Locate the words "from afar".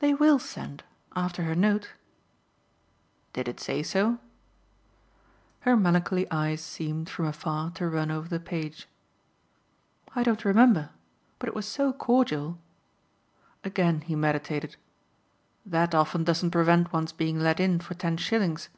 7.08-7.70